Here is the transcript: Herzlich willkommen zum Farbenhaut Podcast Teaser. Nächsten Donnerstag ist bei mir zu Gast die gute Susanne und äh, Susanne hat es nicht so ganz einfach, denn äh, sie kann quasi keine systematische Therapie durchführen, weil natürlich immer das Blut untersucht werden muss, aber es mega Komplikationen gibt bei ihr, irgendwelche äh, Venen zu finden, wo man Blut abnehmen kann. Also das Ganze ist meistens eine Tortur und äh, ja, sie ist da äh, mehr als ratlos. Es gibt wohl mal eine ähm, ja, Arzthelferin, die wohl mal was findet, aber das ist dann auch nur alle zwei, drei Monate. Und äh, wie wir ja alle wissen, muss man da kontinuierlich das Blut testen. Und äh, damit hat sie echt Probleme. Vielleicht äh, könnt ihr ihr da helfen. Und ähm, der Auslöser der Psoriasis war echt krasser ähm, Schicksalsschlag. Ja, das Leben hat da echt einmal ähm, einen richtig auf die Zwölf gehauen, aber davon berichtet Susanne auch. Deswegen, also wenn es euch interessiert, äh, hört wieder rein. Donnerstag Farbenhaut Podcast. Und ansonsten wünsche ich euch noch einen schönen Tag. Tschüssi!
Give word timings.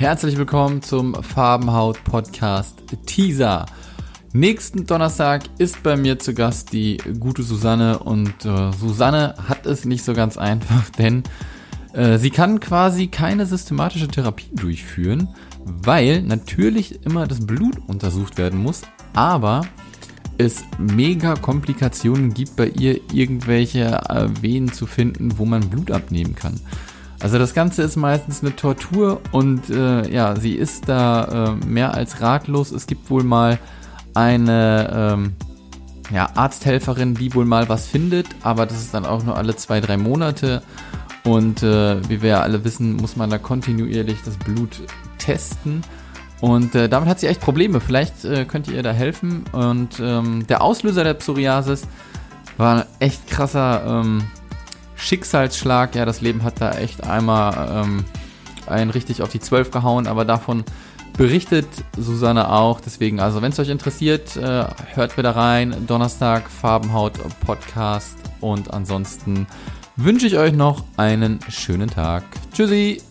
Herzlich 0.00 0.38
willkommen 0.38 0.80
zum 0.80 1.12
Farbenhaut 1.22 2.02
Podcast 2.04 2.82
Teaser. 3.04 3.66
Nächsten 4.32 4.86
Donnerstag 4.86 5.42
ist 5.58 5.82
bei 5.82 5.94
mir 5.98 6.18
zu 6.18 6.32
Gast 6.32 6.72
die 6.72 6.96
gute 6.96 7.42
Susanne 7.42 7.98
und 7.98 8.46
äh, 8.46 8.72
Susanne 8.72 9.34
hat 9.46 9.66
es 9.66 9.84
nicht 9.84 10.02
so 10.02 10.14
ganz 10.14 10.38
einfach, 10.38 10.88
denn 10.98 11.22
äh, 11.92 12.16
sie 12.16 12.30
kann 12.30 12.60
quasi 12.60 13.08
keine 13.08 13.44
systematische 13.44 14.08
Therapie 14.08 14.48
durchführen, 14.54 15.28
weil 15.66 16.22
natürlich 16.22 17.04
immer 17.04 17.26
das 17.26 17.46
Blut 17.46 17.76
untersucht 17.86 18.38
werden 18.38 18.62
muss, 18.62 18.80
aber 19.12 19.66
es 20.38 20.64
mega 20.78 21.34
Komplikationen 21.34 22.32
gibt 22.32 22.56
bei 22.56 22.68
ihr, 22.68 23.02
irgendwelche 23.12 24.00
äh, 24.08 24.30
Venen 24.40 24.72
zu 24.72 24.86
finden, 24.86 25.36
wo 25.36 25.44
man 25.44 25.68
Blut 25.68 25.90
abnehmen 25.90 26.34
kann. 26.34 26.58
Also 27.22 27.38
das 27.38 27.52
Ganze 27.52 27.82
ist 27.82 27.96
meistens 27.96 28.42
eine 28.42 28.56
Tortur 28.56 29.20
und 29.30 29.68
äh, 29.68 30.10
ja, 30.10 30.36
sie 30.36 30.54
ist 30.54 30.88
da 30.88 31.52
äh, 31.60 31.66
mehr 31.66 31.94
als 31.94 32.22
ratlos. 32.22 32.72
Es 32.72 32.86
gibt 32.86 33.10
wohl 33.10 33.24
mal 33.24 33.58
eine 34.14 34.90
ähm, 34.92 35.34
ja, 36.10 36.30
Arzthelferin, 36.34 37.14
die 37.14 37.34
wohl 37.34 37.44
mal 37.44 37.68
was 37.68 37.86
findet, 37.86 38.26
aber 38.42 38.64
das 38.66 38.78
ist 38.78 38.94
dann 38.94 39.04
auch 39.04 39.22
nur 39.22 39.36
alle 39.36 39.54
zwei, 39.54 39.80
drei 39.80 39.96
Monate. 39.96 40.62
Und 41.22 41.62
äh, 41.62 42.08
wie 42.08 42.22
wir 42.22 42.30
ja 42.30 42.40
alle 42.40 42.64
wissen, 42.64 42.96
muss 42.96 43.16
man 43.16 43.28
da 43.28 43.36
kontinuierlich 43.36 44.18
das 44.24 44.36
Blut 44.38 44.80
testen. 45.18 45.82
Und 46.40 46.74
äh, 46.74 46.88
damit 46.88 47.08
hat 47.10 47.20
sie 47.20 47.26
echt 47.26 47.42
Probleme. 47.42 47.80
Vielleicht 47.80 48.24
äh, 48.24 48.46
könnt 48.46 48.66
ihr 48.68 48.76
ihr 48.76 48.82
da 48.82 48.92
helfen. 48.92 49.44
Und 49.52 50.00
ähm, 50.00 50.46
der 50.46 50.62
Auslöser 50.62 51.04
der 51.04 51.14
Psoriasis 51.14 51.82
war 52.56 52.86
echt 52.98 53.28
krasser 53.28 53.84
ähm, 53.86 54.24
Schicksalsschlag. 55.00 55.94
Ja, 55.94 56.04
das 56.04 56.20
Leben 56.20 56.42
hat 56.42 56.60
da 56.60 56.72
echt 56.72 57.04
einmal 57.04 57.84
ähm, 57.84 58.04
einen 58.66 58.90
richtig 58.90 59.22
auf 59.22 59.30
die 59.30 59.40
Zwölf 59.40 59.70
gehauen, 59.70 60.06
aber 60.06 60.24
davon 60.24 60.64
berichtet 61.16 61.66
Susanne 61.96 62.50
auch. 62.50 62.80
Deswegen, 62.80 63.20
also 63.20 63.42
wenn 63.42 63.52
es 63.52 63.58
euch 63.58 63.68
interessiert, 63.68 64.36
äh, 64.36 64.64
hört 64.94 65.16
wieder 65.18 65.36
rein. 65.36 65.86
Donnerstag 65.86 66.50
Farbenhaut 66.50 67.14
Podcast. 67.44 68.16
Und 68.40 68.72
ansonsten 68.72 69.46
wünsche 69.96 70.26
ich 70.26 70.38
euch 70.38 70.52
noch 70.52 70.84
einen 70.96 71.40
schönen 71.48 71.90
Tag. 71.90 72.24
Tschüssi! 72.54 73.09